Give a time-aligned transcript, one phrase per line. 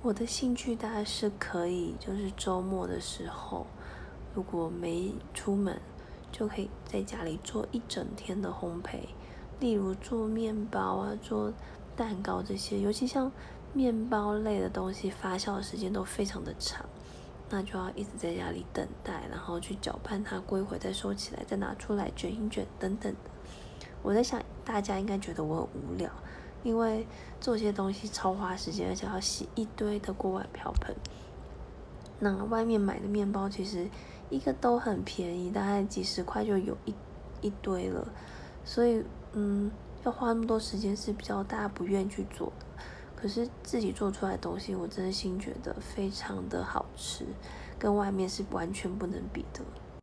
[0.00, 3.66] 我的兴趣大概是可以，就是周末的时候，
[4.32, 5.76] 如果没出门，
[6.30, 9.00] 就可以在家里做一整天的烘焙，
[9.58, 11.52] 例如做面包啊，做
[11.96, 13.30] 蛋糕这些，尤其像
[13.74, 16.86] 面包类的东西，发酵的时间都非常的长，
[17.50, 23.30] 那就要一直在家里等待，然后去搅拌它，过一会再收起来，再拿出来卷一卷等等的。
[24.04, 26.08] 我在想，大家应该觉得我很无聊。
[26.62, 27.06] 因为
[27.40, 30.94] 做些东西超花时间，而且要洗一堆的锅碗瓢盆。
[32.20, 33.88] 那外面买的面包其实
[34.28, 36.94] 一个都很便宜，大概几十块就有一
[37.40, 38.06] 一堆了。
[38.64, 39.70] 所以，嗯，
[40.04, 42.66] 要花那么多时间是比较大家不愿意去做的。
[43.14, 47.24] 可是自己做出来的东西，我真心觉得非常的好吃，
[47.78, 49.60] 跟外面是完全不能比的。